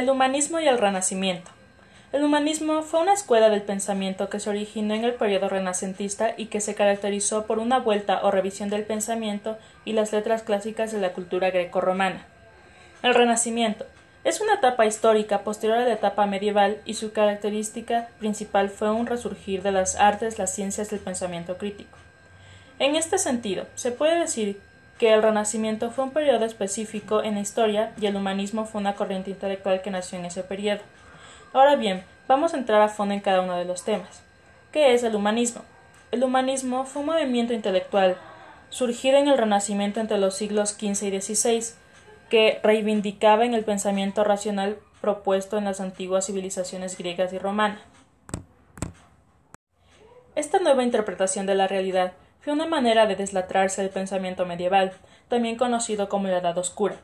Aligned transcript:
El 0.00 0.08
humanismo 0.08 0.58
y 0.60 0.66
el 0.66 0.78
renacimiento. 0.78 1.50
El 2.10 2.24
humanismo 2.24 2.80
fue 2.80 3.02
una 3.02 3.12
escuela 3.12 3.50
del 3.50 3.60
pensamiento 3.60 4.30
que 4.30 4.40
se 4.40 4.48
originó 4.48 4.94
en 4.94 5.04
el 5.04 5.12
periodo 5.12 5.50
renacentista 5.50 6.32
y 6.38 6.46
que 6.46 6.62
se 6.62 6.74
caracterizó 6.74 7.44
por 7.44 7.58
una 7.58 7.80
vuelta 7.80 8.20
o 8.22 8.30
revisión 8.30 8.70
del 8.70 8.84
pensamiento 8.84 9.58
y 9.84 9.92
las 9.92 10.10
letras 10.10 10.42
clásicas 10.42 10.90
de 10.90 11.02
la 11.02 11.12
cultura 11.12 11.50
grecorromana. 11.50 12.24
El 13.02 13.12
Renacimiento 13.12 13.84
es 14.24 14.40
una 14.40 14.54
etapa 14.54 14.86
histórica 14.86 15.40
posterior 15.40 15.76
a 15.76 15.84
la 15.84 15.92
etapa 15.92 16.24
medieval 16.24 16.78
y 16.86 16.94
su 16.94 17.12
característica 17.12 18.08
principal 18.20 18.70
fue 18.70 18.90
un 18.90 19.06
resurgir 19.06 19.62
de 19.62 19.72
las 19.72 19.96
artes, 19.96 20.38
las 20.38 20.54
ciencias 20.54 20.90
y 20.90 20.94
el 20.94 21.02
pensamiento 21.02 21.58
crítico. 21.58 21.98
En 22.78 22.96
este 22.96 23.18
sentido, 23.18 23.66
se 23.74 23.92
puede 23.92 24.18
decir 24.18 24.62
que 25.00 25.14
el 25.14 25.22
Renacimiento 25.22 25.90
fue 25.90 26.04
un 26.04 26.10
periodo 26.10 26.44
específico 26.44 27.22
en 27.22 27.36
la 27.36 27.40
historia 27.40 27.94
y 27.98 28.04
el 28.04 28.16
humanismo 28.16 28.66
fue 28.66 28.82
una 28.82 28.96
corriente 28.96 29.30
intelectual 29.30 29.80
que 29.80 29.90
nació 29.90 30.18
en 30.18 30.26
ese 30.26 30.42
periodo. 30.42 30.82
Ahora 31.54 31.74
bien, 31.76 32.04
vamos 32.28 32.52
a 32.52 32.58
entrar 32.58 32.82
a 32.82 32.90
fondo 32.90 33.14
en 33.14 33.20
cada 33.20 33.40
uno 33.40 33.56
de 33.56 33.64
los 33.64 33.82
temas. 33.82 34.22
¿Qué 34.72 34.92
es 34.92 35.02
el 35.02 35.16
humanismo? 35.16 35.62
El 36.10 36.22
humanismo 36.22 36.84
fue 36.84 37.00
un 37.00 37.06
movimiento 37.06 37.54
intelectual 37.54 38.18
surgido 38.68 39.16
en 39.16 39.28
el 39.28 39.38
Renacimiento 39.38 40.00
entre 40.00 40.18
los 40.18 40.34
siglos 40.34 40.72
XV 40.78 41.14
y 41.14 41.20
XVI, 41.22 41.64
que 42.28 42.60
reivindicaba 42.62 43.46
en 43.46 43.54
el 43.54 43.64
pensamiento 43.64 44.22
racional 44.22 44.76
propuesto 45.00 45.56
en 45.56 45.64
las 45.64 45.80
antiguas 45.80 46.26
civilizaciones 46.26 46.98
griegas 46.98 47.32
y 47.32 47.38
romanas. 47.38 47.80
Esta 50.34 50.58
nueva 50.58 50.82
interpretación 50.82 51.46
de 51.46 51.54
la 51.54 51.68
realidad 51.68 52.12
fue 52.40 52.52
una 52.52 52.66
manera 52.66 53.06
de 53.06 53.16
deslatrarse 53.16 53.82
del 53.82 53.90
pensamiento 53.90 54.46
medieval, 54.46 54.92
también 55.28 55.56
conocido 55.56 56.08
como 56.08 56.28
la 56.28 56.38
Edad 56.38 56.56
Oscura, 56.58 56.96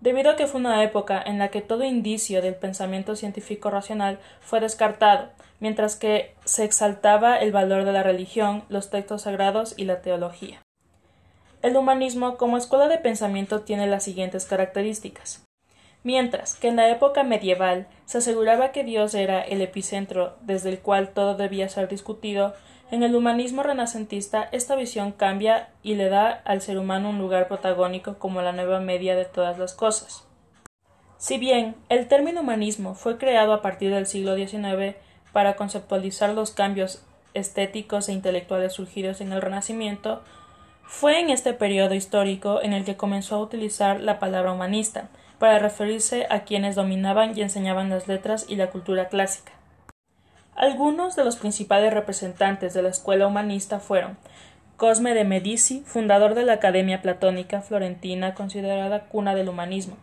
debido 0.00 0.30
a 0.30 0.36
que 0.36 0.46
fue 0.46 0.60
una 0.60 0.82
época 0.82 1.22
en 1.24 1.38
la 1.38 1.48
que 1.48 1.62
todo 1.62 1.84
indicio 1.84 2.42
del 2.42 2.54
pensamiento 2.54 3.16
científico 3.16 3.70
racional 3.70 4.18
fue 4.40 4.60
descartado, 4.60 5.28
mientras 5.60 5.96
que 5.96 6.34
se 6.44 6.64
exaltaba 6.64 7.36
el 7.36 7.52
valor 7.52 7.84
de 7.84 7.92
la 7.92 8.02
religión, 8.02 8.64
los 8.68 8.90
textos 8.90 9.22
sagrados 9.22 9.74
y 9.76 9.84
la 9.84 10.00
teología. 10.00 10.60
El 11.62 11.76
humanismo 11.76 12.38
como 12.38 12.56
escuela 12.56 12.88
de 12.88 12.98
pensamiento 12.98 13.60
tiene 13.60 13.86
las 13.86 14.04
siguientes 14.04 14.46
características. 14.46 15.44
Mientras 16.02 16.54
que 16.54 16.68
en 16.68 16.76
la 16.76 16.88
época 16.88 17.22
medieval 17.22 17.86
se 18.06 18.18
aseguraba 18.18 18.72
que 18.72 18.84
Dios 18.84 19.14
era 19.14 19.42
el 19.42 19.60
epicentro 19.60 20.38
desde 20.40 20.70
el 20.70 20.78
cual 20.78 21.10
todo 21.10 21.34
debía 21.34 21.68
ser 21.68 21.88
discutido, 21.88 22.54
en 22.90 23.02
el 23.02 23.14
humanismo 23.14 23.62
renacentista 23.62 24.48
esta 24.50 24.74
visión 24.74 25.12
cambia 25.12 25.68
y 25.82 25.94
le 25.94 26.08
da 26.08 26.30
al 26.44 26.60
ser 26.60 26.78
humano 26.78 27.10
un 27.10 27.18
lugar 27.18 27.46
protagónico 27.46 28.18
como 28.18 28.42
la 28.42 28.52
nueva 28.52 28.80
media 28.80 29.14
de 29.14 29.24
todas 29.24 29.58
las 29.58 29.74
cosas. 29.74 30.26
Si 31.18 31.38
bien 31.38 31.76
el 31.88 32.08
término 32.08 32.40
humanismo 32.40 32.94
fue 32.94 33.18
creado 33.18 33.52
a 33.52 33.62
partir 33.62 33.92
del 33.92 34.06
siglo 34.06 34.34
XIX 34.36 34.96
para 35.32 35.54
conceptualizar 35.54 36.30
los 36.30 36.50
cambios 36.50 37.04
estéticos 37.34 38.08
e 38.08 38.12
intelectuales 38.12 38.72
surgidos 38.72 39.20
en 39.20 39.32
el 39.32 39.42
Renacimiento, 39.42 40.22
fue 40.82 41.20
en 41.20 41.30
este 41.30 41.52
periodo 41.52 41.94
histórico 41.94 42.60
en 42.60 42.72
el 42.72 42.84
que 42.84 42.96
comenzó 42.96 43.36
a 43.36 43.42
utilizar 43.42 44.00
la 44.00 44.18
palabra 44.18 44.52
humanista 44.52 45.08
para 45.38 45.60
referirse 45.60 46.26
a 46.28 46.40
quienes 46.40 46.74
dominaban 46.74 47.38
y 47.38 47.42
enseñaban 47.42 47.88
las 47.88 48.08
letras 48.08 48.46
y 48.48 48.56
la 48.56 48.70
cultura 48.70 49.08
clásica. 49.08 49.59
Algunos 50.54 51.16
de 51.16 51.24
los 51.24 51.36
principales 51.36 51.92
representantes 51.92 52.74
de 52.74 52.82
la 52.82 52.88
escuela 52.88 53.26
humanista 53.26 53.80
fueron 53.80 54.18
Cosme 54.76 55.14
de 55.14 55.24
Medici, 55.24 55.82
fundador 55.86 56.34
de 56.34 56.44
la 56.44 56.54
Academia 56.54 57.02
Platónica 57.02 57.60
Florentina, 57.60 58.34
considerada 58.34 59.04
cuna 59.04 59.34
del 59.34 59.48
humanismo, 59.48 59.96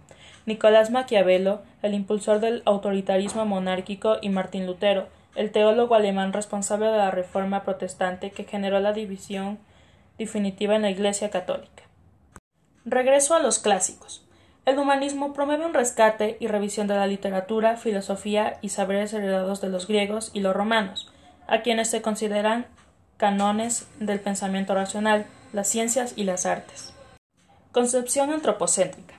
Nicolás 0.46 0.92
Maquiavelo, 0.92 1.62
el 1.82 1.94
impulsor 1.94 2.40
del 2.40 2.62
autoritarismo 2.66 3.46
monárquico, 3.46 4.18
y 4.22 4.30
Martín 4.30 4.66
Lutero, 4.66 5.08
el 5.36 5.52
teólogo 5.52 5.96
alemán 5.96 6.32
responsable 6.32 6.88
de 6.88 6.98
la 6.98 7.12
reforma 7.12 7.64
protestante 7.64 8.32
que 8.32 8.44
generó 8.44 8.80
la 8.80 8.94
división 8.94 9.60
definitiva 10.18 10.76
en 10.76 10.84
la 10.84 10.90
Iglesia 10.90 11.30
católica. 11.30 11.84
Regreso 12.86 13.36
a 13.36 13.40
los 13.40 13.60
clásicos. 13.60 14.27
El 14.68 14.80
humanismo 14.80 15.32
promueve 15.32 15.66
un 15.66 15.74
rescate 15.74 16.36
y 16.42 16.48
revisión 16.48 16.88
de 16.88 16.96
la 16.96 17.08
literatura, 17.08 17.78
filosofía 17.78 18.58
y 18.62 18.68
saberes 18.68 19.14
heredados 19.14 19.62
de 19.62 19.70
los 19.70 19.88
griegos 19.88 20.30
y 20.34 20.42
los 20.42 20.54
romanos, 20.54 21.10
a 21.48 21.62
quienes 21.62 21.90
se 21.90 22.02
consideran 22.02 22.66
canones 23.16 23.88
del 24.02 24.20
pensamiento 24.20 24.76
racional, 24.76 25.26
las 25.54 25.70
ciencias 25.70 26.16
y 26.18 26.26
las 26.26 26.46
artes. 26.46 26.94
Concepción 27.72 28.30
antropocéntrica. 28.30 29.16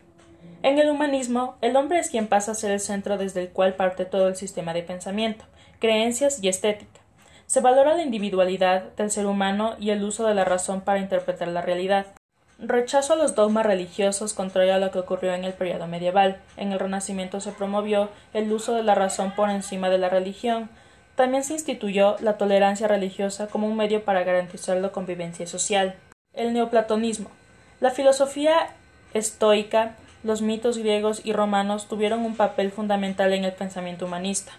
En 0.62 0.78
el 0.78 0.90
humanismo, 0.90 1.56
el 1.62 1.76
hombre 1.76 1.98
es 1.98 2.10
quien 2.10 2.28
pasa 2.28 2.52
a 2.52 2.54
ser 2.54 2.70
el 2.70 2.80
centro 2.80 3.16
desde 3.16 3.40
el 3.40 3.48
cual 3.48 3.72
parte 3.72 4.04
todo 4.04 4.28
el 4.28 4.36
sistema 4.36 4.74
de 4.74 4.82
pensamiento, 4.82 5.46
creencias 5.78 6.44
y 6.44 6.48
estética. 6.48 7.00
Se 7.46 7.62
valora 7.62 7.94
la 7.94 8.02
individualidad 8.02 8.94
del 8.98 9.10
ser 9.10 9.24
humano 9.24 9.76
y 9.80 9.92
el 9.92 10.04
uso 10.04 10.26
de 10.26 10.34
la 10.34 10.44
razón 10.44 10.82
para 10.82 10.98
interpretar 11.00 11.48
la 11.48 11.62
realidad. 11.62 12.17
Rechazo 12.60 13.12
a 13.12 13.16
los 13.16 13.36
dogmas 13.36 13.64
religiosos 13.64 14.34
contrario 14.34 14.74
a 14.74 14.78
lo 14.78 14.90
que 14.90 14.98
ocurrió 14.98 15.32
en 15.32 15.44
el 15.44 15.52
periodo 15.52 15.86
medieval. 15.86 16.40
En 16.56 16.72
el 16.72 16.80
Renacimiento 16.80 17.40
se 17.40 17.52
promovió 17.52 18.10
el 18.34 18.52
uso 18.52 18.74
de 18.74 18.82
la 18.82 18.96
razón 18.96 19.32
por 19.36 19.48
encima 19.48 19.90
de 19.90 19.98
la 19.98 20.08
religión. 20.08 20.68
También 21.14 21.44
se 21.44 21.52
instituyó 21.52 22.16
la 22.18 22.36
tolerancia 22.36 22.88
religiosa 22.88 23.46
como 23.46 23.68
un 23.68 23.76
medio 23.76 24.04
para 24.04 24.24
garantizar 24.24 24.76
la 24.78 24.88
convivencia 24.88 25.46
social. 25.46 25.94
El 26.34 26.52
neoplatonismo. 26.52 27.30
La 27.78 27.92
filosofía 27.92 28.74
estoica, 29.14 29.94
los 30.24 30.42
mitos 30.42 30.78
griegos 30.78 31.20
y 31.24 31.32
romanos 31.32 31.86
tuvieron 31.86 32.24
un 32.24 32.34
papel 32.34 32.72
fundamental 32.72 33.32
en 33.34 33.44
el 33.44 33.52
pensamiento 33.52 34.06
humanista. 34.06 34.50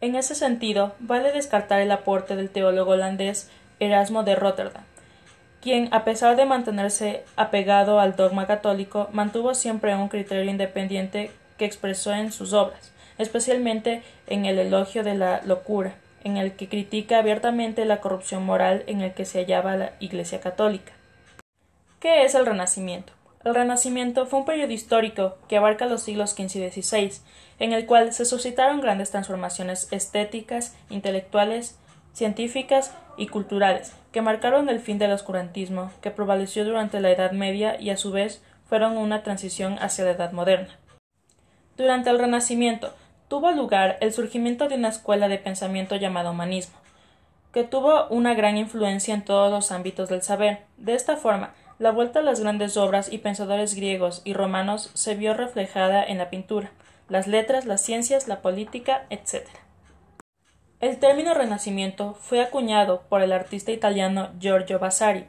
En 0.00 0.14
ese 0.14 0.36
sentido, 0.36 0.94
vale 1.00 1.32
descartar 1.32 1.80
el 1.80 1.90
aporte 1.90 2.36
del 2.36 2.50
teólogo 2.50 2.92
holandés 2.92 3.50
Erasmo 3.80 4.22
de 4.22 4.36
Rotterdam, 4.36 4.84
quien, 5.62 5.88
a 5.92 6.04
pesar 6.04 6.36
de 6.36 6.44
mantenerse 6.44 7.24
apegado 7.36 8.00
al 8.00 8.16
dogma 8.16 8.46
católico, 8.46 9.08
mantuvo 9.12 9.54
siempre 9.54 9.94
un 9.94 10.08
criterio 10.08 10.50
independiente 10.50 11.30
que 11.56 11.64
expresó 11.64 12.12
en 12.12 12.32
sus 12.32 12.52
obras, 12.52 12.92
especialmente 13.16 14.02
en 14.26 14.44
el 14.44 14.58
elogio 14.58 15.04
de 15.04 15.14
la 15.14 15.40
locura, 15.46 15.94
en 16.24 16.36
el 16.36 16.52
que 16.52 16.68
critica 16.68 17.18
abiertamente 17.18 17.84
la 17.84 18.00
corrupción 18.00 18.44
moral 18.44 18.82
en 18.88 19.00
el 19.02 19.14
que 19.14 19.24
se 19.24 19.38
hallaba 19.38 19.76
la 19.76 19.92
Iglesia 20.00 20.40
católica. 20.40 20.92
¿Qué 22.00 22.24
es 22.24 22.34
el 22.34 22.44
Renacimiento? 22.44 23.12
El 23.44 23.54
Renacimiento 23.54 24.26
fue 24.26 24.40
un 24.40 24.44
periodo 24.44 24.72
histórico 24.72 25.36
que 25.48 25.56
abarca 25.56 25.86
los 25.86 26.02
siglos 26.02 26.30
XV 26.32 26.56
y 26.56 26.70
XVI, 26.70 27.12
en 27.60 27.72
el 27.72 27.86
cual 27.86 28.12
se 28.12 28.24
suscitaron 28.24 28.80
grandes 28.80 29.12
transformaciones 29.12 29.86
estéticas, 29.92 30.76
intelectuales, 30.90 31.76
científicas 32.12 32.94
y 33.16 33.28
culturales, 33.28 33.94
que 34.12 34.22
marcaron 34.22 34.68
el 34.68 34.80
fin 34.80 34.98
del 34.98 35.12
oscurantismo, 35.12 35.90
que 36.00 36.10
prevaleció 36.10 36.64
durante 36.64 37.00
la 37.00 37.10
Edad 37.10 37.32
Media 37.32 37.80
y 37.80 37.90
a 37.90 37.96
su 37.96 38.10
vez 38.10 38.42
fueron 38.68 38.96
una 38.96 39.22
transición 39.22 39.78
hacia 39.80 40.04
la 40.04 40.12
Edad 40.12 40.32
moderna. 40.32 40.78
Durante 41.76 42.10
el 42.10 42.18
Renacimiento 42.18 42.92
tuvo 43.28 43.50
lugar 43.52 43.96
el 44.00 44.12
surgimiento 44.12 44.68
de 44.68 44.74
una 44.74 44.88
escuela 44.88 45.28
de 45.28 45.38
pensamiento 45.38 45.96
llamada 45.96 46.30
humanismo, 46.30 46.76
que 47.52 47.64
tuvo 47.64 48.06
una 48.08 48.34
gran 48.34 48.56
influencia 48.56 49.14
en 49.14 49.24
todos 49.24 49.50
los 49.50 49.72
ámbitos 49.72 50.08
del 50.08 50.22
saber. 50.22 50.60
De 50.76 50.94
esta 50.94 51.16
forma, 51.16 51.54
la 51.78 51.90
vuelta 51.90 52.20
a 52.20 52.22
las 52.22 52.40
grandes 52.40 52.76
obras 52.76 53.12
y 53.12 53.18
pensadores 53.18 53.74
griegos 53.74 54.22
y 54.24 54.34
romanos 54.34 54.90
se 54.94 55.14
vio 55.14 55.34
reflejada 55.34 56.04
en 56.04 56.18
la 56.18 56.30
pintura, 56.30 56.70
las 57.08 57.26
letras, 57.26 57.66
las 57.66 57.82
ciencias, 57.82 58.28
la 58.28 58.40
política, 58.40 59.06
etc. 59.10 59.48
El 60.82 60.98
término 60.98 61.32
Renacimiento 61.32 62.14
fue 62.14 62.42
acuñado 62.42 63.02
por 63.08 63.22
el 63.22 63.30
artista 63.30 63.70
italiano 63.70 64.30
Giorgio 64.40 64.80
Vasari 64.80 65.26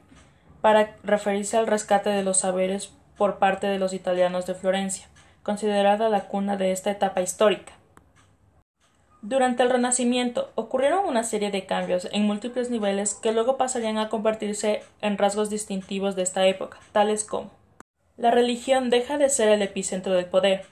para 0.62 0.96
referirse 1.04 1.58
al 1.58 1.68
rescate 1.68 2.10
de 2.10 2.24
los 2.24 2.40
saberes 2.40 2.92
por 3.20 3.38
parte 3.38 3.68
de 3.68 3.78
los 3.78 3.94
italianos 3.94 4.48
de 4.48 4.56
Florencia, 4.56 5.06
considerada 5.44 6.10
la 6.10 6.22
cuna 6.22 6.58
de 6.58 6.72
esta 6.72 6.90
etapa 6.90 7.22
histórica. 7.22 7.74
Durante 9.22 9.62
el 9.62 9.70
Renacimiento 9.70 10.52
ocurrieron 10.56 11.06
una 11.06 11.24
serie 11.24 11.52
de 11.52 11.68
cambios 11.68 12.10
en 12.12 12.26
múltiples 12.26 12.72
niveles 12.72 13.14
que 13.14 13.32
luego 13.32 13.56
pasarían 13.56 14.00
a 14.00 14.10
convertirse 14.10 14.82
en 15.02 15.20
rasgos 15.20 15.52
distintivos 15.52 16.16
de 16.16 16.24
esta 16.24 16.48
época, 16.48 16.80
tales 16.94 17.24
como 17.24 17.52
la 18.16 18.32
religión 18.32 18.90
deja 18.90 19.20
de 19.20 19.30
ser 19.30 19.50
el 19.50 19.62
epicentro 19.62 20.14
del 20.14 20.26
poder, 20.26 20.66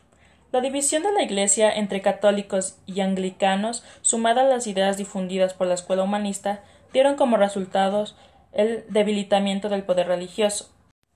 la 0.52 0.62
división 0.62 1.04
de 1.04 1.14
la 1.14 1.24
Iglesia 1.24 1.72
entre 1.72 2.02
católicos 2.02 2.78
y 2.86 3.02
anglicanos, 3.02 3.84
sumada 4.02 4.42
a 4.42 4.46
las 4.46 4.68
ideas 4.68 4.98
difundidas 4.98 5.54
por 5.54 5.68
la 5.68 5.76
escuela 5.76 6.04
humanista, 6.04 6.62
dieron 6.92 7.16
como 7.16 7.38
resultados 7.38 8.16
el 8.52 8.84
debilitamiento 8.90 9.70
del 9.70 9.84
poder 9.84 10.08
religioso. 10.08 10.70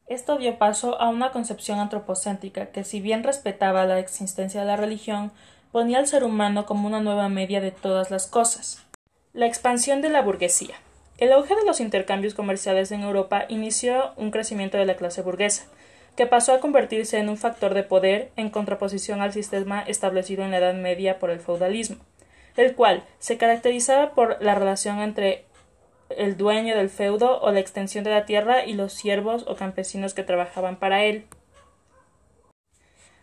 Esto 0.07 0.37
dio 0.37 0.57
paso 0.57 1.01
a 1.01 1.09
una 1.09 1.31
concepción 1.31 1.79
antropocéntrica 1.79 2.67
que, 2.67 2.83
si 2.83 3.01
bien 3.01 3.23
respetaba 3.23 3.85
la 3.85 3.99
existencia 3.99 4.61
de 4.61 4.67
la 4.67 4.77
religión, 4.77 5.31
ponía 5.71 5.97
al 5.97 6.07
ser 6.07 6.23
humano 6.23 6.65
como 6.65 6.87
una 6.87 7.01
nueva 7.01 7.27
media 7.27 7.59
de 7.59 7.71
todas 7.71 8.11
las 8.11 8.27
cosas. 8.27 8.85
La 9.33 9.47
expansión 9.47 10.01
de 10.01 10.09
la 10.09 10.21
burguesía. 10.21 10.75
El 11.17 11.33
auge 11.33 11.55
de 11.55 11.65
los 11.65 11.79
intercambios 11.79 12.33
comerciales 12.33 12.91
en 12.91 13.01
Europa 13.01 13.45
inició 13.49 14.13
un 14.15 14.31
crecimiento 14.31 14.77
de 14.77 14.85
la 14.85 14.95
clase 14.95 15.21
burguesa, 15.21 15.65
que 16.15 16.25
pasó 16.25 16.53
a 16.53 16.59
convertirse 16.59 17.17
en 17.17 17.29
un 17.29 17.37
factor 17.37 17.73
de 17.73 17.83
poder 17.83 18.31
en 18.35 18.49
contraposición 18.49 19.21
al 19.21 19.33
sistema 19.33 19.81
establecido 19.81 20.43
en 20.43 20.51
la 20.51 20.57
Edad 20.57 20.73
Media 20.73 21.19
por 21.19 21.29
el 21.29 21.39
feudalismo, 21.39 21.97
el 22.55 22.75
cual 22.75 23.03
se 23.19 23.37
caracterizaba 23.37 24.11
por 24.11 24.41
la 24.41 24.55
relación 24.55 24.99
entre 24.99 25.45
el 26.09 26.37
dueño 26.37 26.75
del 26.75 26.89
feudo 26.89 27.41
o 27.41 27.51
la 27.51 27.59
extensión 27.59 28.03
de 28.03 28.11
la 28.11 28.25
tierra 28.25 28.65
y 28.65 28.73
los 28.73 28.93
siervos 28.93 29.45
o 29.47 29.55
campesinos 29.55 30.13
que 30.13 30.23
trabajaban 30.23 30.77
para 30.77 31.03
él. 31.03 31.25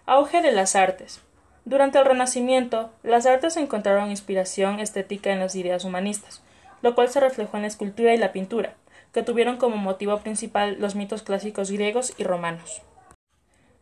Auge 0.04 0.42
de 0.42 0.52
las 0.52 0.76
artes. 0.76 1.20
Durante 1.64 1.98
el 1.98 2.04
Renacimiento, 2.04 2.90
las 3.04 3.24
artes 3.24 3.56
encontraron 3.56 4.10
inspiración 4.10 4.80
estética 4.80 5.32
en 5.32 5.38
las 5.38 5.54
ideas 5.54 5.84
humanistas, 5.84 6.42
lo 6.82 6.94
cual 6.96 7.08
se 7.08 7.20
reflejó 7.20 7.56
en 7.56 7.62
la 7.62 7.68
escultura 7.68 8.12
y 8.12 8.18
la 8.18 8.32
pintura, 8.32 8.74
que 9.12 9.22
tuvieron 9.22 9.56
como 9.56 9.76
motivo 9.76 10.18
principal 10.18 10.76
los 10.80 10.94
mitos 10.94 11.22
clásicos 11.22 11.70
griegos 11.70 12.14
y 12.16 12.24
romanos. 12.24 12.82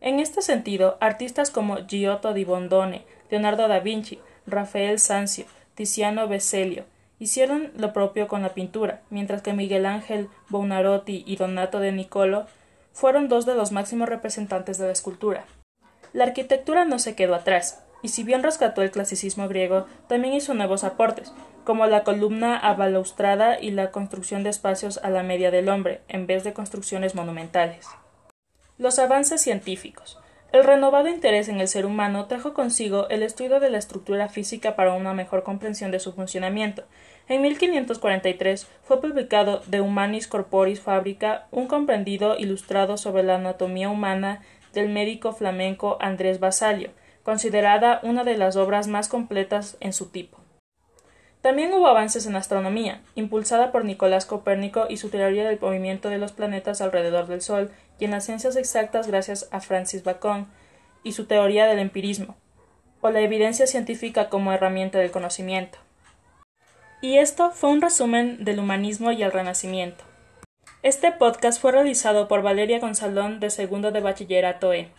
En 0.01 0.19
este 0.19 0.43
sentido, 0.43 0.97
artistas 1.01 1.51
como 1.51 1.87
Giotto 1.87 2.33
di 2.33 2.45
Bondone, 2.45 3.05
Leonardo 3.31 3.69
da 3.69 3.81
Vinci, 3.81 4.19
Rafael 4.47 4.99
Sanzio, 4.99 5.45
Tiziano 5.75 6.27
Veselio, 6.27 6.85
hicieron 7.19 7.71
lo 7.77 7.93
propio 7.93 8.27
con 8.27 8.43
la 8.43 8.55
pintura, 8.55 9.03
mientras 9.11 9.43
que 9.43 9.53
Miguel 9.53 9.87
Ángel 9.87 10.29
Buonarroti 10.49 11.23
y 11.27 11.37
Donato 11.37 11.79
de 11.79 11.93
Nicolo 11.93 12.47
fueron 12.93 13.29
dos 13.29 13.47
de 13.47 13.55
los 13.55 13.73
máximos 13.73 14.09
representantes 14.09 14.79
de 14.79 14.87
la 14.87 14.93
escultura. 14.93 15.45
La 16.13 16.25
arquitectura 16.25 16.85
no 16.85 16.99
se 16.99 17.15
quedó 17.15 17.35
atrás, 17.35 17.85
y 18.03 18.09
si 18.09 18.25
bien 18.25 18.43
rescató 18.43 18.83
el 18.83 18.91
clasicismo 18.91 19.49
griego, 19.49 19.87
también 20.09 20.35
hizo 20.35 20.55
nuevos 20.55 20.85
aportes, 20.85 21.33
como 21.65 21.87
la 21.87 22.05
columna 22.05 22.57
abalaustrada 22.59 23.61
y 23.61 23.71
la 23.71 23.91
construcción 23.91 24.43
de 24.43 24.51
espacios 24.51 24.99
a 25.03 25.11
la 25.11 25.23
media 25.23 25.51
del 25.51 25.69
hombre, 25.69 26.01
en 26.09 26.27
vez 26.27 26.45
de 26.45 26.53
construcciones 26.53 27.15
monumentales. 27.15 27.87
Los 28.79 28.99
avances 28.99 29.43
científicos. 29.43 30.19
El 30.53 30.65
renovado 30.65 31.09
interés 31.09 31.49
en 31.49 31.61
el 31.61 31.69
ser 31.69 31.87
humano 31.87 32.27
trajo 32.27 32.55
consigo 32.55 33.09
el 33.09 33.23
estudio 33.23 33.61
de 33.61 33.71
la 33.71 33.79
estructura 33.79 34.29
física 34.29 34.75
para 34.75 34.95
una 34.95 35.15
mejor 35.15 35.45
comprensión 35.45 35.93
de 35.93 36.01
su 36.01 36.13
funcionamiento. 36.13 36.83
En 37.29 37.43
1543 37.43 38.67
fue 38.83 39.01
publicado 39.01 39.63
De 39.67 39.81
Humanis 39.81 40.27
Corporis 40.27 40.81
Fabrica, 40.81 41.47
un 41.53 41.69
comprendido 41.69 42.37
ilustrado 42.37 42.97
sobre 42.97 43.23
la 43.23 43.37
anatomía 43.37 43.91
humana 43.91 44.43
del 44.73 44.89
médico 44.89 45.33
flamenco 45.33 45.97
Andrés 46.01 46.41
Basalio, 46.41 46.91
considerada 47.23 48.01
una 48.03 48.25
de 48.25 48.37
las 48.37 48.57
obras 48.57 48.89
más 48.89 49.09
completas 49.09 49.77
en 49.81 49.93
su 49.93 50.07
tipo. 50.07 50.39
También 51.43 51.73
hubo 51.73 51.87
avances 51.87 52.27
en 52.27 52.37
astronomía, 52.37 53.01
impulsada 53.15 53.73
por 53.73 53.85
Nicolás 53.85 54.27
Copérnico 54.27 54.87
y 54.91 54.99
su 54.99 55.09
teoría 55.09 55.49
del 55.49 55.59
movimiento 55.59 56.11
de 56.11 56.19
los 56.19 56.33
planetas 56.33 56.83
alrededor 56.83 57.27
del 57.27 57.41
Sol, 57.41 57.71
y 57.99 58.05
en 58.05 58.11
las 58.11 58.25
ciencias 58.25 58.57
exactas 58.57 59.07
gracias 59.07 59.49
a 59.51 59.61
Francis 59.61 60.05
Bacon 60.05 60.49
y 61.03 61.13
su 61.13 61.25
teoría 61.25 61.67
del 61.67 61.79
empirismo, 61.79 62.37
o 63.01 63.11
la 63.11 63.21
evidencia 63.21 63.67
científica 63.67 64.29
como 64.29 64.53
herramienta 64.53 64.99
del 64.99 65.11
conocimiento. 65.11 65.79
Y 67.01 67.17
esto 67.17 67.51
fue 67.53 67.71
un 67.71 67.81
resumen 67.81 68.45
del 68.45 68.59
humanismo 68.59 69.11
y 69.11 69.23
el 69.23 69.33
renacimiento. 69.33 70.05
Este 70.83 71.13
podcast 71.13 71.61
fue 71.61 71.73
realizado 71.73 72.29
por 72.29 72.43
Valeria 72.43 72.81
Gonzalón 72.81 73.41
de 73.41 73.49
segundo 73.49 73.93
de 73.93 74.01
bachillerato 74.01 74.75
E. 74.75 74.91